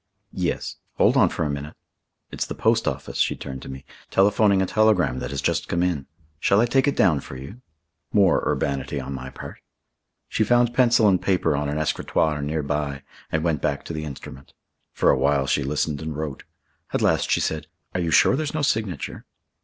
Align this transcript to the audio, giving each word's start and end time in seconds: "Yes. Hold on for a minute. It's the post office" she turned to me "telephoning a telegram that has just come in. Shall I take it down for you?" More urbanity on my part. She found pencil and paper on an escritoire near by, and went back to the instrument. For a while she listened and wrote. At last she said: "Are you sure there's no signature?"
"Yes. 0.33 0.77
Hold 0.97 1.15
on 1.15 1.29
for 1.29 1.43
a 1.43 1.49
minute. 1.51 1.75
It's 2.31 2.47
the 2.47 2.55
post 2.55 2.87
office" 2.87 3.17
she 3.19 3.35
turned 3.35 3.61
to 3.61 3.69
me 3.69 3.85
"telephoning 4.09 4.59
a 4.59 4.65
telegram 4.65 5.19
that 5.19 5.29
has 5.29 5.43
just 5.43 5.67
come 5.67 5.83
in. 5.83 6.07
Shall 6.39 6.59
I 6.59 6.65
take 6.65 6.87
it 6.87 6.95
down 6.95 7.19
for 7.19 7.37
you?" 7.37 7.61
More 8.11 8.41
urbanity 8.49 8.99
on 8.99 9.13
my 9.13 9.29
part. 9.29 9.59
She 10.27 10.43
found 10.43 10.73
pencil 10.73 11.07
and 11.07 11.21
paper 11.21 11.55
on 11.55 11.69
an 11.69 11.77
escritoire 11.77 12.41
near 12.41 12.63
by, 12.63 13.03
and 13.31 13.43
went 13.43 13.61
back 13.61 13.85
to 13.85 13.93
the 13.93 14.05
instrument. 14.05 14.55
For 14.91 15.11
a 15.11 15.19
while 15.19 15.45
she 15.45 15.61
listened 15.61 16.01
and 16.01 16.17
wrote. 16.17 16.45
At 16.93 17.03
last 17.03 17.29
she 17.29 17.39
said: 17.39 17.67
"Are 17.93 18.01
you 18.01 18.09
sure 18.09 18.35
there's 18.35 18.55
no 18.55 18.63
signature?" 18.63 19.25